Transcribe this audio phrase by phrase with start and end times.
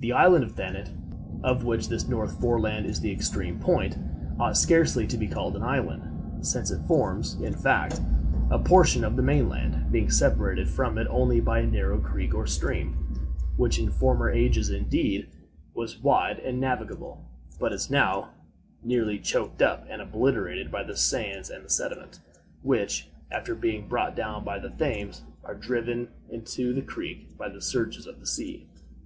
[0.00, 0.90] The island of Thanet,
[1.42, 3.98] of which this North Foreland is the extreme point,
[4.40, 6.04] ought scarcely to be called an island,
[6.42, 8.00] since it forms, in fact,
[8.50, 12.32] a portion of the main land, being separated from it only by a narrow creek
[12.34, 12.94] or stream,
[13.58, 15.28] which in former ages indeed,
[15.74, 17.28] was wide and navigable,
[17.60, 18.30] but is now
[18.82, 22.20] nearly choked up and obliterated by the sands and the sediment,
[22.62, 27.60] which, after being brought down by the Thames, are driven into the creek by the
[27.60, 28.66] surges of the sea.